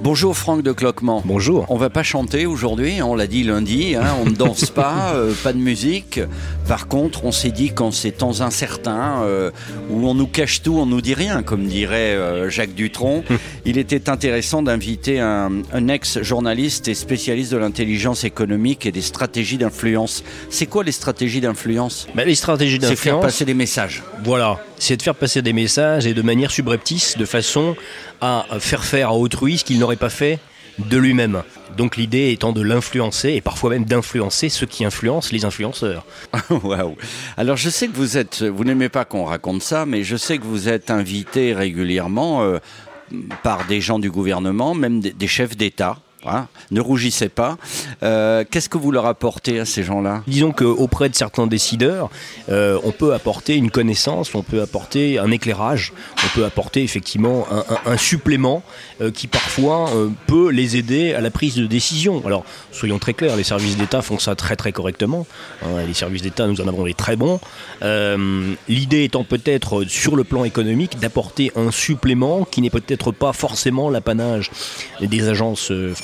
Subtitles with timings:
[0.00, 1.22] Bonjour Franck de Cloquement.
[1.26, 1.66] Bonjour.
[1.68, 5.32] On va pas chanter aujourd'hui, on l'a dit lundi, hein, on ne danse pas, euh,
[5.42, 6.20] pas de musique.
[6.68, 9.50] Par contre, on s'est dit qu'en ces temps incertains, euh,
[9.90, 13.24] où on nous cache tout, on nous dit rien, comme dirait euh, Jacques Dutronc,
[13.64, 19.58] il était intéressant d'inviter un, un ex-journaliste et spécialiste de l'intelligence économique et des stratégies
[19.58, 20.22] d'influence.
[20.48, 22.06] C'est quoi les stratégies d'influence?
[22.14, 24.02] Bah, les stratégies C'est faire d'influence, passer des messages.
[24.24, 27.76] voilà, c'est de faire passer des messages et de manière subreptice, de façon
[28.20, 30.38] à faire faire à autrui ce qu'il n'aurait pas fait
[30.78, 31.42] de lui-même.
[31.76, 36.04] Donc l'idée étant de l'influencer et parfois même d'influencer ceux qui influencent les influenceurs.
[36.50, 36.96] Waouh.
[37.36, 40.38] Alors je sais que vous êtes, vous n'aimez pas qu'on raconte ça, mais je sais
[40.38, 42.58] que vous êtes invité régulièrement euh,
[43.42, 45.98] par des gens du gouvernement, même des, des chefs d'État.
[46.26, 46.46] Hein.
[46.70, 47.56] Ne rougissez pas.
[48.02, 50.22] Euh, Qu'est-ce que vous leur apportez à ces gens-là?
[50.26, 52.10] Disons qu'auprès de certains décideurs,
[52.48, 55.92] euh, on peut apporter une connaissance, on peut apporter un éclairage,
[56.24, 57.46] on peut apporter effectivement
[57.86, 58.62] un, supplément
[59.00, 59.90] euh, qui parfois
[60.26, 62.22] peut les aider à la prise de décision.
[62.26, 65.26] Alors, soyons très clairs, les services d'État font ça très très correctement.
[65.62, 67.40] Hein, les services d'État, nous en avons des très bons.
[68.68, 73.90] L'idée étant peut-être, sur le plan économique, d'apporter un supplément qui n'est peut-être pas forcément
[73.90, 74.50] l'apanage
[75.00, 75.94] des agences euh,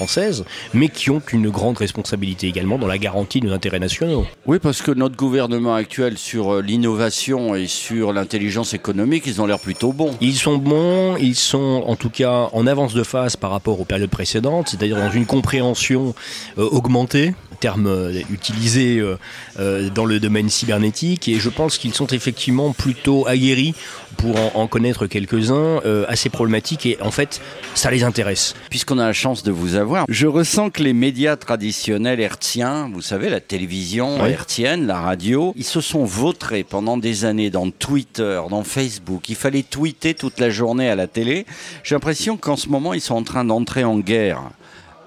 [0.73, 4.27] mais qui ont une grande responsabilité également dans la garantie de nos intérêts nationaux.
[4.47, 9.47] Oui, parce que notre gouvernement actuel sur euh, l'innovation et sur l'intelligence économique, ils ont
[9.47, 10.17] l'air plutôt bons.
[10.21, 13.85] Ils sont bons, ils sont en tout cas en avance de phase par rapport aux
[13.85, 16.15] périodes précédentes, c'est-à-dire dans une compréhension
[16.59, 19.19] euh, augmentée, terme euh, utilisé euh,
[19.59, 23.75] euh, dans le domaine cybernétique, et je pense qu'ils sont effectivement plutôt aguerris
[24.17, 27.41] pour en, en connaître quelques-uns assez problématiques, et en fait,
[27.75, 28.55] ça les intéresse.
[28.71, 33.03] Puisqu'on a la chance de vous avoir, je ressens que les médias traditionnels hertziens, vous
[33.03, 34.31] savez, la télévision Oui.
[34.31, 39.29] hertzienne, la radio, ils se sont vautrés pendant des années dans Twitter, dans Facebook.
[39.29, 41.45] Il fallait tweeter toute la journée à la télé.
[41.83, 44.43] J'ai l'impression qu'en ce moment, ils sont en train d'entrer en guerre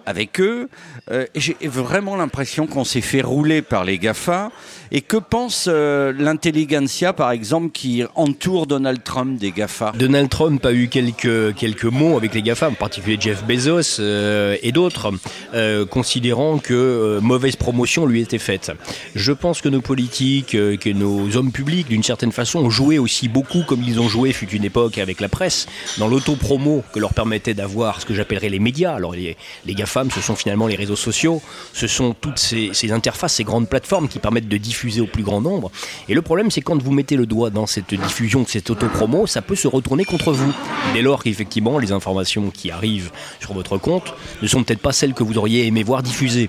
[0.08, 0.70] avec eux.
[1.12, 4.52] Euh, J'ai vraiment l'impression qu'on s'est fait rouler par les GAFA.
[4.90, 9.92] Et que pense euh, l'intelligentsia, par exemple, qui entoure Donald Trump des GAFA?
[10.00, 14.56] Donald Trump a eu quelques, quelques mots avec les GAFA, en particulier Jeff Bezos euh,
[14.64, 15.12] et d'autres,
[15.54, 18.72] euh, considérant que mauvaise promotion lui était faite.
[19.14, 23.28] Je pense que nos politiques, que nos hommes publics, d'une certaine façon, ont joué aussi
[23.28, 27.14] beaucoup comme ils ont joué, fut une époque avec la presse, dans l'auto-promo que leur
[27.14, 28.96] permettait d'avoir ce que j'appellerais les médias.
[28.96, 29.36] Alors les,
[29.66, 29.76] les
[30.14, 31.42] Ce sont finalement les réseaux sociaux,
[31.74, 35.24] ce sont toutes ces, ces interfaces, ces grandes plateformes qui permettent de diffuser au plus
[35.24, 35.72] grand nombre.
[36.08, 39.42] Et le problème, c'est quand vous mettez le doigt dans cette diffusion, cette auto-promo, ça
[39.42, 40.54] peut se retourner contre vous.
[40.94, 45.14] Dès lors qu'effectivement, les informations qui arrivent sur votre compte ne sont peut-être pas celles
[45.14, 46.48] que vous auriez aimé voir diffusées.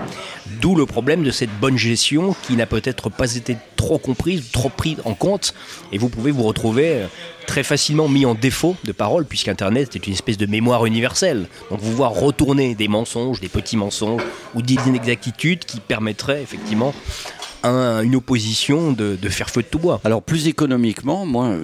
[0.60, 4.68] D'où le problème de cette bonne gestion qui n'a peut-être pas été trop comprise, trop
[4.68, 5.54] prise en compte,
[5.92, 7.06] et vous pouvez vous retrouver euh,
[7.48, 11.48] très facilement mis en défaut de parole, puisqu'Internet est une espèce de mémoire universelle.
[11.70, 14.22] Donc vous voir retourner des mensonges, des petits mensonges,
[14.54, 16.92] ou des inexactitudes qui permettraient effectivement
[17.62, 20.00] un- une opposition de, de faire feu de tout bois.
[20.04, 21.54] Alors plus économiquement, moi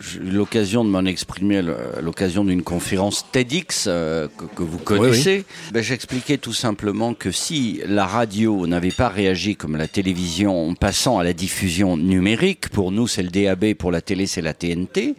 [0.00, 4.78] j'ai eu l'occasion de m'en exprimer à l'occasion d'une conférence TEDx euh, que, que vous
[4.78, 5.44] connaissez.
[5.72, 10.74] Ben, J'expliquais tout simplement que si la radio n'avait pas réagi comme la télévision en
[10.74, 14.54] passant à la diffusion numérique, pour nous c'est le DAB, pour la télé c'est la
[14.54, 15.14] TNT,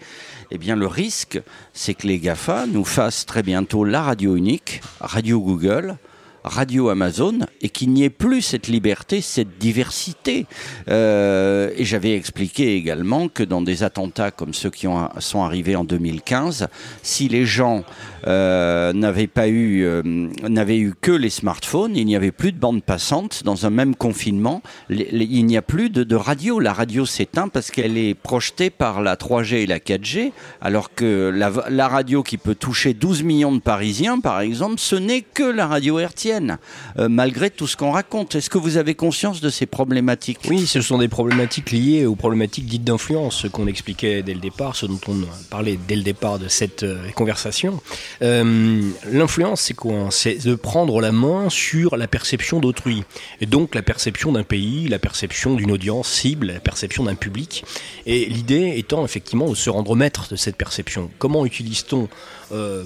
[0.51, 1.39] eh bien le risque
[1.73, 5.95] c'est que les GAFA nous fassent très bientôt la radio unique, radio Google,
[6.43, 10.45] Radio Amazon et qu'il n'y ait plus cette liberté, cette diversité.
[10.89, 15.75] Euh, et j'avais expliqué également que dans des attentats comme ceux qui ont, sont arrivés
[15.75, 16.67] en 2015,
[17.03, 17.83] si les gens
[18.27, 22.83] euh, n'avaient pas eu, euh, eu que les smartphones, il n'y avait plus de bande
[22.83, 24.61] passante dans un même confinement.
[24.89, 26.59] Il n'y a plus de, radio.
[26.59, 30.31] La radio s'éteint parce qu'elle est projetée par la 3G et la 4G,
[30.61, 34.95] alors que la, la radio qui peut toucher 12 millions de Parisiens, par exemple, ce
[34.95, 35.99] n'est que la radio
[36.31, 38.35] euh, malgré tout ce qu'on raconte.
[38.35, 40.39] Est-ce que vous avez conscience de ces problématiques?
[40.49, 44.39] Oui, ce sont des problématiques liées aux problématiques dites d'influence, ce qu'on expliquait dès le
[44.39, 45.15] départ, ce dont on
[45.49, 47.81] parlait dès le départ de cette euh, conversation.
[48.21, 48.81] Euh,
[49.11, 50.09] L'influence, c'est quoi?
[50.11, 53.03] C'est de prendre la main sur la perception d'autrui,
[53.41, 57.63] et donc la perception d'un pays, la perception d'une audience cible, la perception d'un public.
[58.05, 61.09] Et l'idée étant effectivement de se rendre maître de cette perception.
[61.17, 62.07] Comment utilise-t-on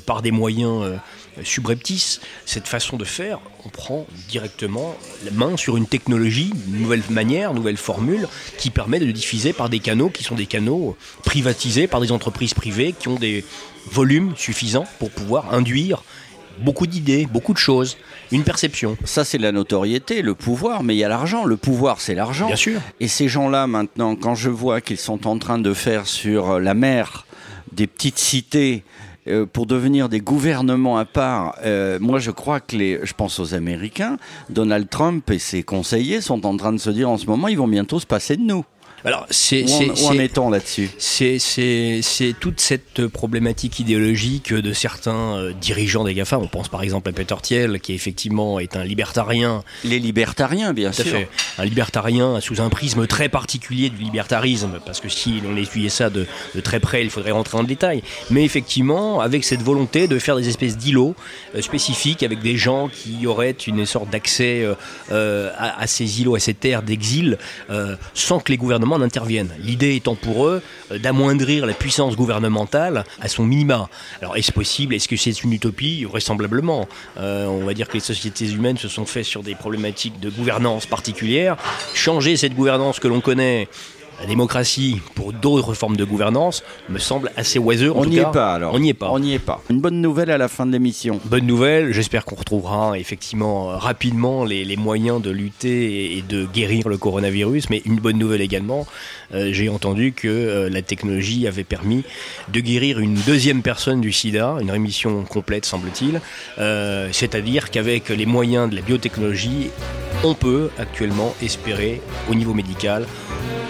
[0.05, 0.99] par des moyens
[1.37, 3.32] euh, subreptice, cette façon de faire,
[3.65, 4.95] on prend directement
[5.25, 8.27] la main sur une technologie, une nouvelle manière, une nouvelle formule
[8.57, 12.53] qui permet de diffuser par des canaux qui sont des canaux privatisés par des entreprises
[12.53, 13.45] privées qui ont des
[13.91, 16.03] volumes suffisants pour pouvoir induire
[16.59, 17.97] beaucoup d'idées, beaucoup de choses,
[18.31, 18.97] une perception.
[19.05, 21.45] Ça, c'est la notoriété, le pouvoir, mais il y a l'argent.
[21.45, 22.47] Le pouvoir, c'est l'argent.
[22.47, 22.79] Bien sûr.
[22.99, 26.73] Et ces gens-là, maintenant, quand je vois qu'ils sont en train de faire sur la
[26.73, 27.25] mer
[27.71, 28.83] des petites cités,
[29.27, 33.39] euh, pour devenir des gouvernements à part, euh, moi je crois que les, je pense
[33.39, 34.17] aux Américains,
[34.49, 37.57] Donald Trump et ses conseillers sont en train de se dire en ce moment, ils
[37.57, 38.65] vont bientôt se passer de nous.
[39.05, 45.53] Alors, c'est, où, en, est-on là-dessus c'est, c'est, toute cette problématique idéologique de certains euh,
[45.53, 46.39] dirigeants des GAFA.
[46.39, 49.63] On pense par exemple à Peter Thiel, qui effectivement est un libertarien.
[49.83, 51.11] Les libertariens, bien Tout sûr.
[51.11, 51.29] fait.
[51.57, 56.09] Un libertarien sous un prisme très particulier du libertarisme, parce que si on étudiait ça
[56.09, 56.25] de,
[56.55, 58.03] de très près, il faudrait rentrer en détail.
[58.29, 61.15] Mais effectivement, avec cette volonté de faire des espèces d'îlots
[61.55, 64.75] euh, spécifiques avec des gens qui auraient une sorte d'accès euh,
[65.11, 67.37] euh à, à, ces îlots, à ces terres d'exil,
[67.69, 69.51] euh, sans que les gouvernements n'interviennent.
[69.59, 70.61] L'idée étant pour eux
[70.91, 73.89] euh, d'amoindrir la puissance gouvernementale à son minima.
[74.21, 74.93] Alors est-ce possible?
[74.95, 76.03] Est-ce que c'est une utopie?
[76.03, 76.87] Vraisemblablement.
[77.17, 80.29] Euh, on va dire que les sociétés humaines se sont faites sur des problématiques de
[80.29, 81.57] gouvernance particulières.
[81.93, 83.67] Changer cette gouvernance que l'on connaît
[84.19, 87.91] la démocratie pour d'autres formes de gouvernance me semble assez oiseux.
[87.91, 88.73] En on n'y est pas alors.
[88.73, 89.09] On n'y est pas.
[89.11, 89.61] On n'y est pas.
[89.69, 91.19] Une bonne nouvelle à la fin de l'émission.
[91.25, 91.93] Bonne nouvelle.
[91.93, 97.69] J'espère qu'on retrouvera effectivement rapidement les, les, moyens de lutter et de guérir le coronavirus.
[97.69, 98.85] Mais une bonne nouvelle également.
[99.33, 102.03] Euh, J'ai entendu que euh, la technologie avait permis
[102.51, 106.21] de guérir une deuxième personne du SIDA, une rémission complète semble-t-il.
[106.59, 109.69] Euh, C'est-à-dire qu'avec les moyens de la biotechnologie,
[110.23, 113.05] on peut actuellement espérer au niveau médical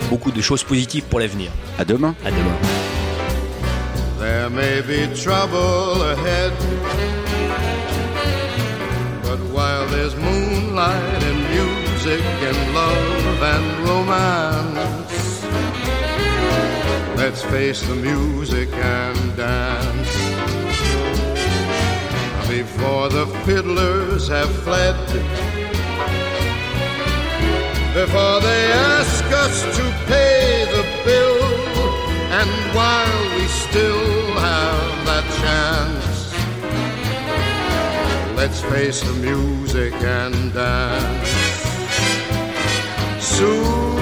[0.09, 1.51] beaucoup de choses positives pour l'avenir.
[1.77, 2.15] À demain.
[2.25, 2.57] À demain.
[4.19, 6.53] There may be trouble ahead,
[9.21, 15.43] but while there's moonlight and music and love and romance,
[17.17, 20.13] let's face the music and dance.
[22.47, 24.95] Before the fiddlers have fled,
[27.93, 29.92] before they ask us to
[38.73, 41.29] face the music and dance.
[43.21, 43.95] Soon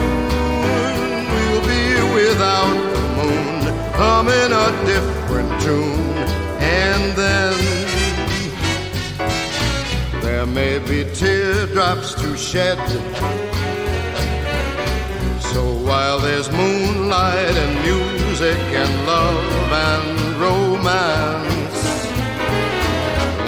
[1.31, 1.87] we'll be
[2.19, 3.61] without the moon,
[3.99, 6.15] humming a different tune,
[6.87, 7.55] and then
[10.21, 12.79] there may be teardrops to shed.
[15.51, 21.50] So while there's moonlight and music and love and romance,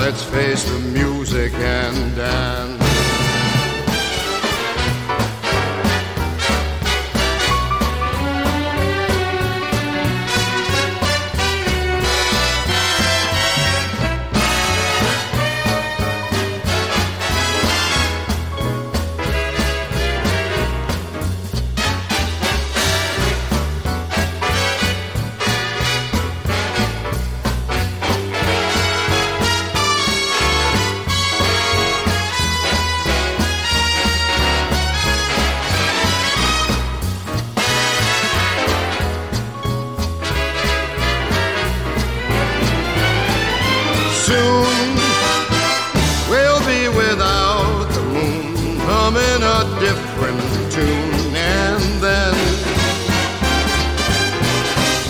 [0.04, 2.73] let's face the music and dance.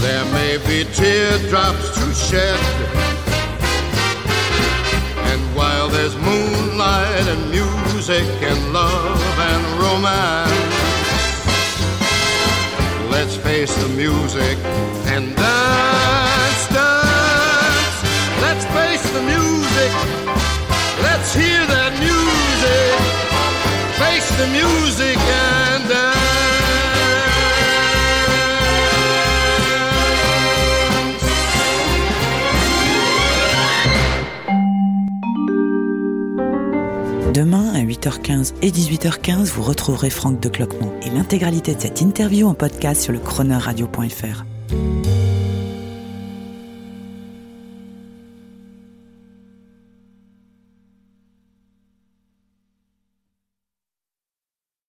[0.03, 2.59] There may be teardrops to shed.
[5.29, 10.51] And while there's moonlight and music and love and romance,
[13.09, 14.57] let's face the music
[15.13, 17.97] and dance, dance.
[18.45, 19.91] Let's face the music.
[21.07, 22.93] Let's hear that music.
[24.03, 25.17] Face the music
[37.33, 42.47] Demain, à 8h15 et 18h15, vous retrouverez Franck de Cloquemont et l'intégralité de cette interview
[42.47, 44.52] en podcast sur le chroneurradio.fr.